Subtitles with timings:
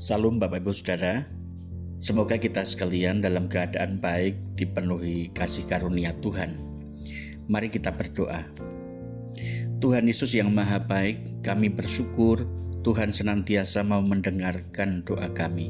[0.00, 1.28] Salam Bapak Ibu Saudara.
[2.00, 6.56] Semoga kita sekalian dalam keadaan baik dipenuhi kasih karunia Tuhan.
[7.52, 8.48] Mari kita berdoa.
[9.76, 12.48] Tuhan Yesus yang Maha Baik, kami bersyukur
[12.80, 15.68] Tuhan senantiasa mau mendengarkan doa kami.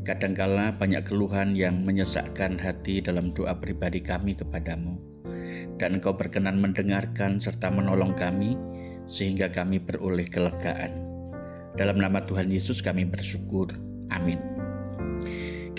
[0.00, 4.96] Kadangkala banyak keluhan yang menyesakkan hati dalam doa pribadi kami kepadamu.
[5.76, 8.56] Dan Engkau berkenan mendengarkan serta menolong kami
[9.04, 11.07] sehingga kami beroleh kelegaan.
[11.78, 13.70] Dalam nama Tuhan Yesus kami bersyukur.
[14.10, 14.42] Amin.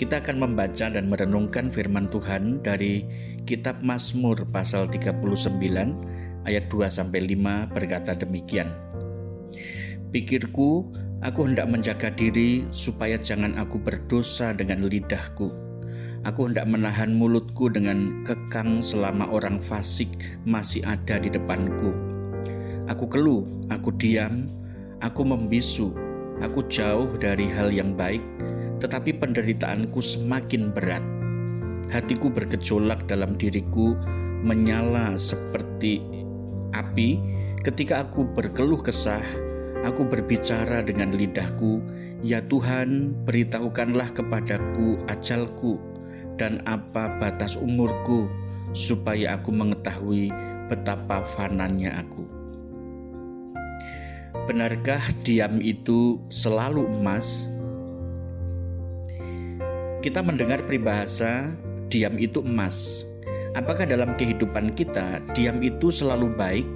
[0.00, 3.04] Kita akan membaca dan merenungkan firman Tuhan dari
[3.44, 5.20] kitab Mazmur pasal 39
[6.48, 8.72] ayat 2 sampai 5 berkata demikian.
[10.08, 10.88] Pikirku,
[11.20, 15.52] aku hendak menjaga diri supaya jangan aku berdosa dengan lidahku.
[16.24, 20.08] Aku hendak menahan mulutku dengan kekang selama orang fasik
[20.48, 21.92] masih ada di depanku.
[22.88, 24.48] Aku keluh, aku diam,
[25.00, 25.96] Aku membisu,
[26.44, 28.20] aku jauh dari hal yang baik,
[28.84, 31.00] tetapi penderitaanku semakin berat.
[31.88, 33.96] Hatiku bergejolak dalam diriku,
[34.44, 36.04] menyala seperti
[36.76, 37.16] api
[37.64, 39.24] ketika aku berkeluh kesah.
[39.88, 41.80] Aku berbicara dengan lidahku,
[42.20, 45.80] "Ya Tuhan, beritahukanlah kepadaku ajalku
[46.36, 48.28] dan apa batas umurku,
[48.76, 50.28] supaya aku mengetahui
[50.68, 52.39] betapa fanannya aku."
[54.30, 57.50] Benarkah diam itu selalu emas?
[60.00, 61.50] Kita mendengar peribahasa
[61.90, 63.02] diam itu emas.
[63.58, 66.66] Apakah dalam kehidupan kita diam itu selalu baik?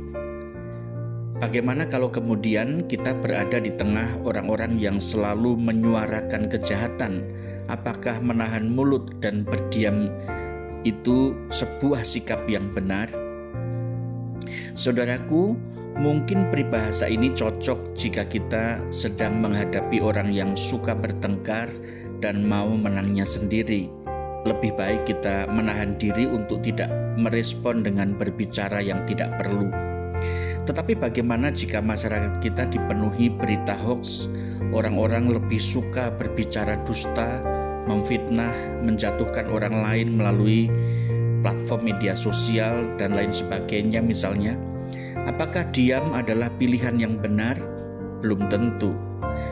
[1.38, 7.22] Bagaimana kalau kemudian kita berada di tengah orang-orang yang selalu menyuarakan kejahatan?
[7.70, 10.11] Apakah menahan mulut dan berdiam
[10.83, 13.23] itu sebuah sikap yang benar?
[14.74, 15.56] Saudaraku,
[15.94, 21.70] Mungkin peribahasa ini cocok jika kita sedang menghadapi orang yang suka bertengkar
[22.18, 23.86] dan mau menangnya sendiri.
[24.42, 29.70] Lebih baik kita menahan diri untuk tidak merespon dengan berbicara yang tidak perlu.
[30.66, 34.27] Tetapi bagaimana jika masyarakat kita dipenuhi berita hoax,
[34.74, 37.38] orang-orang lebih suka berbicara dusta,
[37.86, 40.66] memfitnah, menjatuhkan orang lain melalui
[41.44, 44.56] platform media sosial dan lain sebagainya misalnya?
[45.28, 47.55] Apakah diam adalah pilihan yang benar?
[48.24, 48.96] Belum tentu.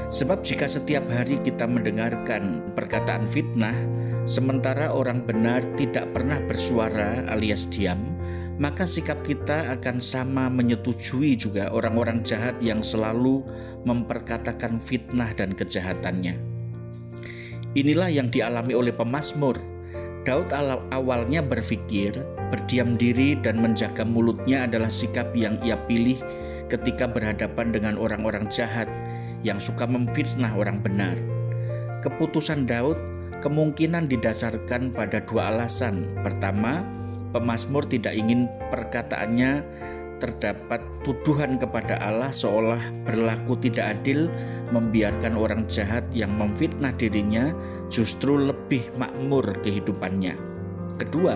[0.08, 3.76] Sebab jika setiap hari kita mendengarkan perkataan fitnah,
[4.24, 7.98] sementara orang benar tidak pernah bersuara alias diam,
[8.60, 13.42] maka sikap kita akan sama menyetujui juga orang-orang jahat yang selalu
[13.88, 16.38] memperkatakan fitnah dan kejahatannya.
[17.72, 19.71] Inilah yang dialami oleh pemazmur.
[20.22, 20.54] Daud
[20.90, 22.14] awalnya berpikir
[22.52, 26.20] Berdiam diri dan menjaga mulutnya adalah sikap yang ia pilih
[26.68, 28.92] ketika berhadapan dengan orang-orang jahat
[29.40, 31.16] yang suka memfitnah orang benar.
[32.04, 33.00] Keputusan Daud
[33.40, 36.04] kemungkinan didasarkan pada dua alasan.
[36.20, 36.84] Pertama,
[37.32, 39.64] pemazmur tidak ingin perkataannya
[40.22, 44.30] terdapat tuduhan kepada Allah seolah berlaku tidak adil
[44.70, 47.50] membiarkan orang jahat yang memfitnah dirinya
[47.90, 50.38] justru lebih makmur kehidupannya.
[51.02, 51.34] Kedua,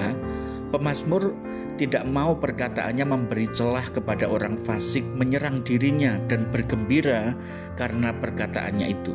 [0.70, 1.34] Pemazmur
[1.78, 7.34] tidak mau perkataannya memberi celah kepada orang fasik menyerang dirinya dan bergembira
[7.78, 9.14] karena perkataannya itu.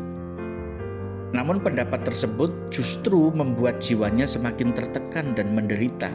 [1.31, 6.11] Namun pendapat tersebut justru membuat jiwanya semakin tertekan dan menderita.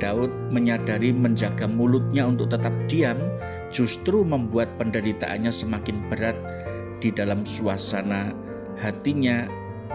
[0.00, 3.20] Daud menyadari menjaga mulutnya untuk tetap diam
[3.68, 6.36] justru membuat penderitaannya semakin berat
[6.98, 8.32] di dalam suasana
[8.80, 9.44] hatinya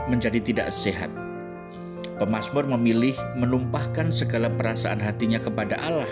[0.08, 1.10] menjadi tidak sehat.
[2.16, 6.08] Pemasmur memilih menumpahkan segala perasaan hatinya kepada Allah.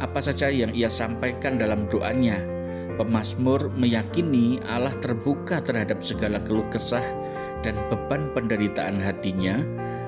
[0.00, 2.40] Apa saja yang ia sampaikan dalam doanya,
[2.96, 7.04] Pemasmur meyakini Allah terbuka terhadap segala keluh kesah
[7.60, 9.60] dan beban penderitaan hatinya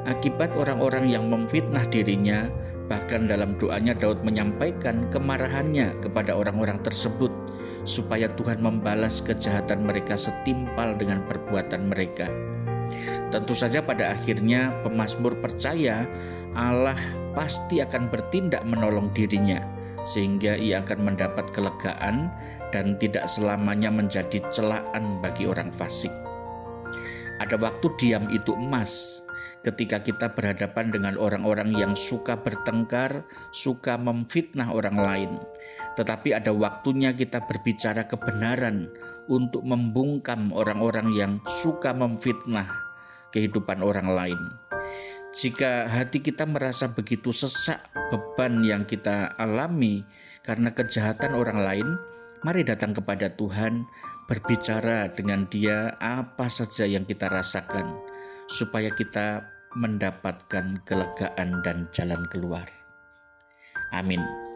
[0.09, 2.49] akibat orang-orang yang memfitnah dirinya.
[2.88, 7.28] Bahkan dalam doanya Daud menyampaikan kemarahannya kepada orang-orang tersebut
[7.84, 12.32] supaya Tuhan membalas kejahatan mereka setimpal dengan perbuatan mereka.
[13.29, 16.08] Tentu saja pada akhirnya pemazmur percaya
[16.56, 16.96] Allah
[17.37, 19.61] pasti akan bertindak menolong dirinya
[20.08, 22.32] sehingga ia akan mendapat kelegaan
[22.73, 26.12] dan tidak selamanya menjadi celaan bagi orang fasik.
[27.38, 29.23] Ada waktu diam itu emas
[29.62, 35.31] ketika kita berhadapan dengan orang-orang yang suka bertengkar, suka memfitnah orang lain.
[35.99, 38.88] Tetapi ada waktunya kita berbicara kebenaran
[39.29, 42.69] untuk membungkam orang-orang yang suka memfitnah
[43.35, 44.40] kehidupan orang lain.
[45.37, 50.00] Jika hati kita merasa begitu sesak beban yang kita alami
[50.40, 51.88] karena kejahatan orang lain,
[52.38, 53.82] Mari datang kepada Tuhan,
[54.31, 57.99] berbicara dengan Dia apa saja yang kita rasakan,
[58.49, 59.45] supaya kita
[59.77, 62.65] mendapatkan kelegaan dan jalan keluar.
[63.93, 64.48] Amin.